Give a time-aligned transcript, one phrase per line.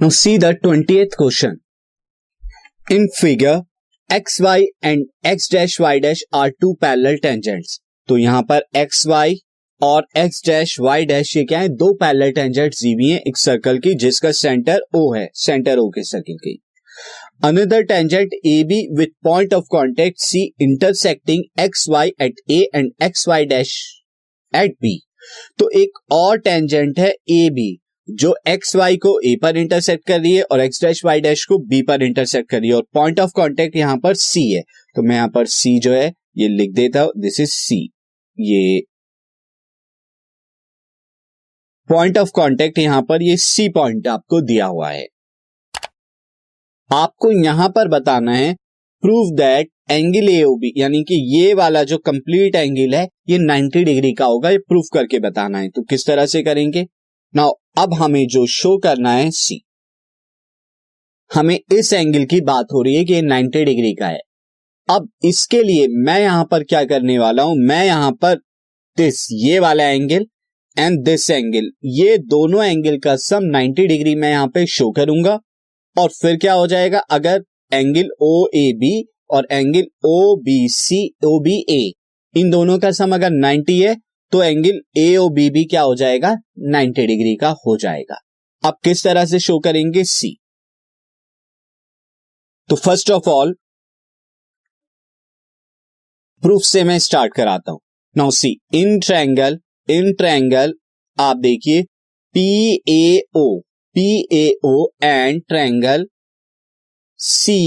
[0.00, 1.60] Now see the 20th question.
[2.88, 3.62] In figure,
[4.10, 7.78] xy and x dash y dash are two parallel tangents.
[8.08, 9.34] तो यहाँ पर X Y
[9.80, 13.36] और X dash Y dash ये क्या है दो पैरेलल टेंजेंट जी भी है एक
[13.36, 16.58] सर्कल की जिसका सेंटर ओ है सेंटर ओ के सर्कल की
[17.44, 22.90] another tangent A B with point of contact C intersecting X Y at A and
[23.02, 23.76] X Y dash
[24.52, 24.98] at B
[25.58, 27.70] तो एक और टेंजेंट है ए बी
[28.12, 31.44] जो एक्स वाई को ए पर इंटरसेक्ट कर रही है और एक्स डैश वाई डैश
[31.44, 34.62] को बी पर इंटरसेक्ट कर रही है। और पॉइंट ऑफ़ कॉन्टेक्ट यहाँ पर सी है।
[34.96, 36.06] तो मैं यहाँ पर सी जो है,
[36.38, 37.82] ये लिख देता हूँ दिस इज़ सी
[38.38, 38.80] ये
[41.90, 45.06] पॉइंट ऑफ़ कॉन्टेक्ट यहाँ पर ये सी पॉइंट आपको दिया हुआ है।
[46.90, 48.54] आपको यहाँ पर बताना है
[49.02, 54.12] प्रूव दैट एंगल एओबी यानी कि ये वाला जो कंप्लीट एंगल है, ये 90 डिग्री
[54.12, 56.86] का होगा, ये प्रूफ करके बताना है। तो किस तरह से करेंगे?
[57.34, 59.60] नाउ अब हमें जो शो करना है सी
[61.30, 64.18] हमें इस एंगल की बात हो रही है कि ये 90 डिग्री का है।
[64.88, 67.54] अब इसके लिए मैं यहाँ पर क्या करने वाला हूँ?
[67.58, 68.34] मैं यहाँ पर
[68.98, 70.26] दिस ये वाला एंगल
[70.76, 75.38] एंड दिस एंगल ये दोनों एंगल का सम 90 डिग्री मैं यहाँ पे शो करूँगा
[75.96, 76.98] और फिर क्या हो जाएगा?
[76.98, 77.42] अगर
[77.72, 78.94] एंगल ओ ए बी
[79.30, 81.82] और angle O B C O B A
[82.34, 83.96] इन दोनों का सम अगर 90 है
[84.32, 86.30] तो एंगल ए ओ बी भी क्या हो जाएगा?
[86.72, 88.20] 90 डिग्री का हो जाएगा।
[88.62, 90.04] अब किस तरह से शो करेंगे?
[90.04, 90.36] सी
[92.68, 93.54] तो फ़र्स्ट ऑफ़ ऑल
[96.42, 97.80] प्रूफ से मैं स्टार्ट कराता हूँ।
[98.16, 99.58] Now see in triangle
[99.88, 100.74] in triangle
[101.18, 101.82] आप देखिए
[102.34, 102.46] P
[102.88, 103.44] A O
[103.96, 106.06] P A O and triangle
[107.20, 107.58] C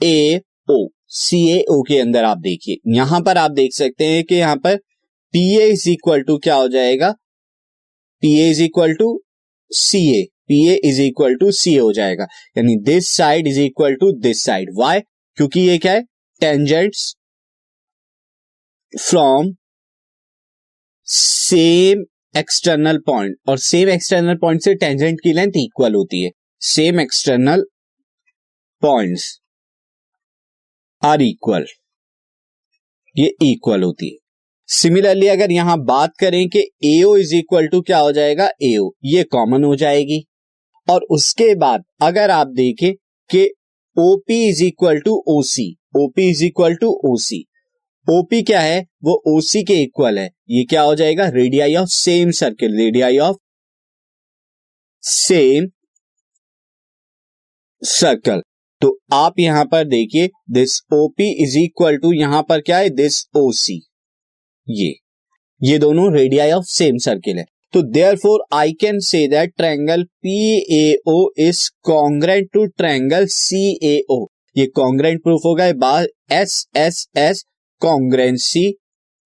[0.00, 0.86] A O
[1.18, 4.56] C A O के अंदर आप देखिए। यहाँ पर आप देख सकते हैं कि यहाँ
[4.56, 4.78] पर
[5.34, 7.10] P A is equal to क्या हो जाएगा?
[8.22, 9.08] P A is equal to
[9.70, 12.24] C A P A is equal to C A हो जाएगा।
[12.58, 15.00] यानी this side is equal to this side why
[15.38, 16.02] क्योंकि ये क्या है?
[16.40, 17.14] Tangents
[18.92, 19.52] from
[21.08, 22.04] same
[22.34, 26.30] external point और सेम एक्सटर्नल पॉइंट से टेंजेंट की लेंथ इक्वल होती है।
[26.62, 27.64] Same external
[28.82, 29.26] points
[31.02, 31.66] are equal
[33.16, 34.16] ये इक्वल होती है।
[34.70, 38.48] सिमिलरली अगर यहाँ बात करें कि एओ इज़ इक्वल टू क्या हो जाएगा?
[38.62, 40.24] एओ ये कॉमन हो जाएगी।
[40.88, 42.92] और उसके बाद अगर आप देखें
[43.30, 43.42] कि
[43.96, 45.66] OP is equal to OC
[45.96, 47.44] OP is equal to OC
[48.06, 48.80] OP क्या है?
[49.04, 51.28] वो ओसी के इक्वल है। ये क्या हो जाएगा?
[51.28, 53.36] Radii of same circle radii of
[55.04, 55.68] same
[57.82, 58.42] circle
[58.82, 62.90] तो आप यहाँ पर देखिए this OP is equal to यहाँ पर क्या है?
[62.90, 63.80] दिस ओसी
[64.72, 64.94] ये
[65.60, 67.44] ये दोनों रेडियाई ऑफ़ सेम सर्किल है।
[67.74, 67.82] तो
[68.16, 70.36] therefore I can say that triangle P
[70.72, 74.24] A O is congruent to triangle C A O
[74.56, 77.44] ये कॉन्ग्रेंट प्रूफ होगा by S S S
[77.82, 78.70] congruency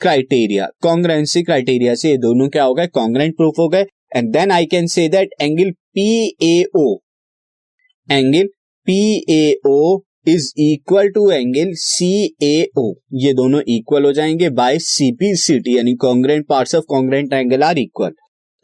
[0.00, 3.84] criteria congruency criteria से ये दोनों क्या हो गए कॉन्ग्रेंट प्रूफ हो गए
[4.16, 6.08] and then I can say that angle P
[6.42, 6.86] A O
[8.08, 8.48] angle
[8.86, 8.98] P
[9.30, 12.08] A O is equal to angle C
[12.42, 17.32] A O ये दोनों इक्वल हो जाएँगे बाय सीपी टी यानी congruent parts of congruent
[17.32, 18.10] angle are equal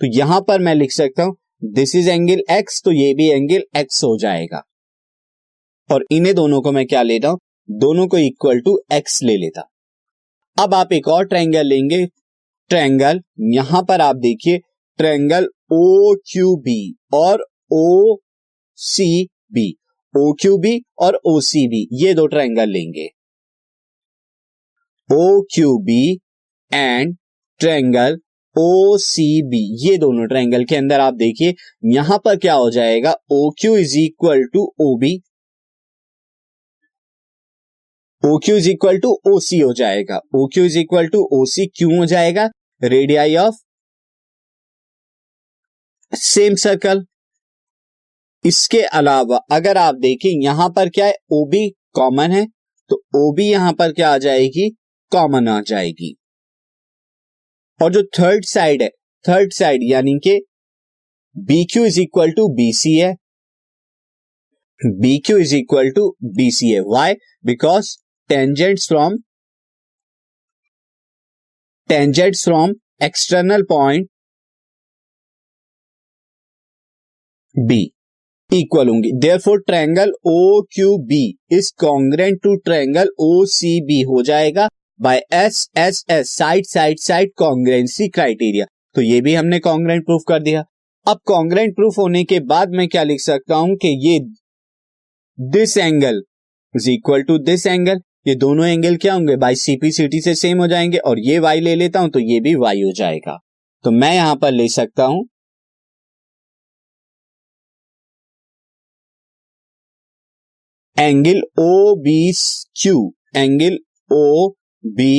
[0.00, 3.62] तो यहाँ पर मैं लिख सकता हूँ दिस इज़ एंगल एक्स तो ये भी एंगल
[3.76, 4.62] एक्स हो जाएगा।
[5.90, 9.68] और इन्हें दोनों को मैं क्या लेता हूँ, दोनों को इक्वल टू एक्स ले लेता।
[10.56, 12.04] अब आप एक और ट्रायंगल लेंगे।
[12.70, 13.20] ट्रायंगल
[13.54, 14.58] यहाँ पर आप देखिए
[14.98, 18.16] ट्रायंगल ओ क्यू बी और O
[18.78, 19.68] C B
[20.14, 23.06] O Q B और ओ सी बी ये दो ट्रायंगल लेंगे।
[25.10, 26.02] O Q B
[26.70, 27.16] and
[27.60, 28.18] triangle
[28.56, 31.54] O C B ये दोनों ट्रायंगल के अंदर आप देखिए,
[31.94, 33.14] यहाँ पर क्या हो जाएगा?
[33.32, 35.14] O Q is equal to O B
[38.22, 41.44] O Q is equal to O C हो जाएगा। O Q is equal to O
[41.46, 42.48] C क्यों हो जाएगा?
[42.82, 43.54] रेडियाई ऑफ़
[46.12, 47.04] सेम सर्कल
[48.44, 51.14] इसके अलावा, अगर आप देखें, यहाँ पर क्या है?
[51.32, 52.46] ओ बी कॉमन है
[52.90, 54.68] तो ओ बी यहाँ पर क्या आ जाएगी?
[55.12, 56.14] कॉमन आ जाएगी।
[57.80, 58.88] और जो थर्ड साइड है
[59.24, 60.40] थर्ड साइड यानी कि
[61.36, 63.14] B Q is equal to B C है
[64.80, 67.14] B Q is equal to B C है why
[67.46, 67.96] because
[68.30, 69.16] tangents from
[71.90, 72.72] tangents from
[73.02, 74.08] external point
[77.54, 77.78] B
[78.52, 81.22] equal होंगी। Therefore triangle O Q B
[81.52, 84.68] is congruent to triangle O C B हो जाएगा
[85.00, 90.22] by S S S side side side congruency criteria तो ये भी हमने congruent proof
[90.28, 90.64] कर दिया।
[91.06, 94.18] अब कॉन्ग्रेंट प्रूफ होने के बाद मैं क्या लिख सकता हूँ कि ये
[95.38, 96.22] this angle
[96.74, 99.36] is equal to this angle ये दोनों एंगल क्या होंगे?
[99.36, 102.40] बाई सीपी सिटी से सेम हो जाएँगे और ये वाई ले लेता हूँ तो ये
[102.40, 103.38] भी वाई हो जाएगा।
[103.84, 105.24] तो मैं यहाँ पर ले सकता हूँ
[111.02, 112.16] angle O B
[112.82, 112.98] Q
[113.36, 113.78] angle
[114.10, 114.48] O
[114.84, 115.14] B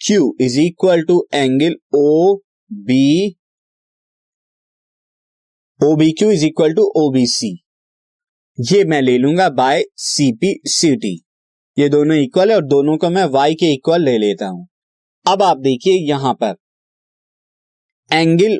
[0.00, 2.34] Q is equal to angle O
[2.70, 3.04] B
[5.80, 7.50] O B Q is equal to O B C
[8.58, 11.14] ये मैं ले लूँगा बाय सीपी सी टी
[11.76, 14.66] ये दोनों इक्वल है और दोनों को मैं वाई के इक्वल ले लेता हूँ।
[15.26, 16.54] अब आप देखिए यहाँ पर।
[18.10, 18.58] Angle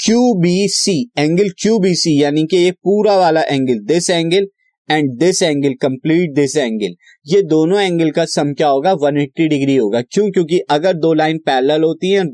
[0.00, 4.46] Q B C angle Q B C यानी कि ये पूरा वाला angle this angle
[4.88, 6.94] and this angle complete this angle
[7.26, 8.92] ये दोनों एंगल का सम क्या होगा?
[8.92, 10.30] 180 डिग्री होगा। क्यों?
[10.30, 12.26] क्योंकि अगर दो लाइन पैरेलल होती हैं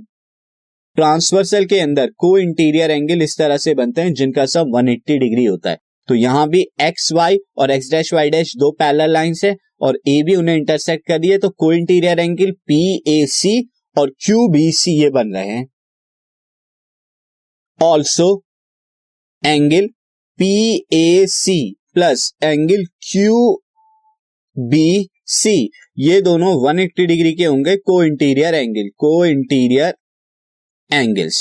[0.97, 5.45] ट्रांसवर्सल के अंदर को इंटीरियर एंगल इस तरह से बनते हैं, जिनका सम 180 डिग्री
[5.45, 9.45] होता है। तो यहाँ भी एक्स वाई और एक्स डैश वाई डैश दो पैरेलल लाइंस
[9.45, 14.11] है, और ए भी उन्हें इंटरसेक्ट कर दिए तो cointerior angle P A C और
[14.25, 15.67] क्यू बी सी ये बन रहे हैं।
[17.81, 18.43] Also
[19.45, 19.87] angle
[20.39, 20.53] P
[20.93, 21.61] A C
[21.97, 23.37] plus angle Q
[24.57, 25.55] B C
[25.99, 29.95] ये दोनों 180 डिग्री के होंगे cointerior angle cointerior
[30.91, 31.41] angles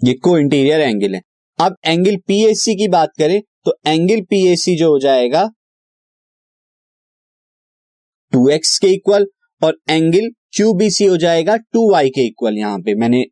[0.00, 1.20] ये को इंटीरियर एंगल है।
[1.58, 5.48] अब एंगल पीएससी की बात करें तो एंगल पीएसी जो हो जाएगा
[8.32, 9.26] टू एक्स के इक्वल
[9.62, 13.24] और एंगल क्यूबीसी हो जाएगा टू वाई के इक्वल यहाँ पे। मैंने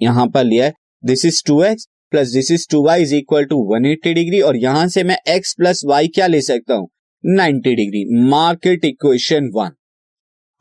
[0.00, 0.72] यहाँ पर लिया है।
[1.04, 4.40] This is two X plus this is two Y is equal to one eighty degree
[4.48, 6.88] और यहाँ से मैं एक्स प्लस वाई क्या ले सकता हूँ?
[7.24, 9.70] Ninety degree mark it equation one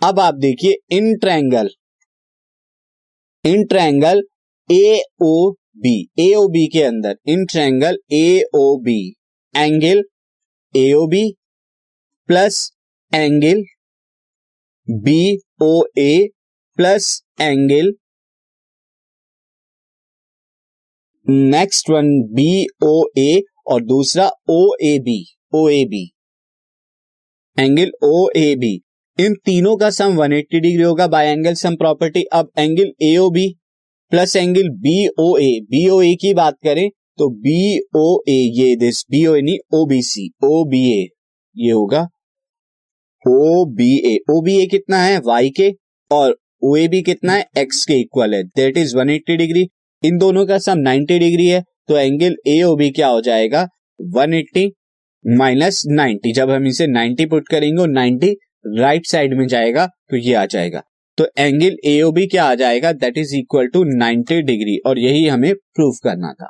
[0.01, 1.69] अब आप देखिए in triangle
[3.45, 4.21] in triangle
[4.69, 5.33] A O
[5.83, 7.15] B A O B के अंदर.
[7.27, 8.99] In triangle A O B
[9.55, 10.03] angle
[10.73, 11.23] A O B
[12.29, 12.59] plus
[13.11, 13.63] angle
[14.87, 15.21] B
[15.61, 16.27] O A
[16.77, 17.07] plus
[17.41, 17.91] angle
[21.31, 25.17] next one B O A और दूसरा O A B
[25.53, 26.03] O A B
[27.57, 28.73] angle O A B
[29.17, 33.29] इन तीनों का sum 180 degree होगा by angle sum property अब angle A O
[33.29, 33.47] B
[34.11, 38.37] plus angle B O A B O A की बात करें तो बी ओ ए
[38.57, 41.07] ये दिस बी ओ नहीं ओ बी सी ओ बी ए
[41.55, 42.01] ये होगा।
[43.25, 45.19] ओ बी ए ओ बी ए कितना है?
[45.19, 45.71] वाई के
[46.11, 47.45] और ओ ए बी कितना है?
[47.57, 49.67] एक्स के इक्वल है। दैट इज़ 180 डिग्री
[50.03, 53.67] इन दोनों का सम 90 डिग्री है तो एंगल ए ओ बी क्या हो जाएगा?
[53.99, 54.69] 180
[55.25, 58.33] माइनस 90 जब हम इसे 90 पुट करेंगे और 90
[58.79, 60.81] राइट साइड में जाएगा तो ये आ जाएगा।
[61.17, 62.91] तो एंगल ए ओ बी क्या आ जाएगा?
[62.91, 66.49] That is equal to 90 degree और यही हमें प्रूफ करना था।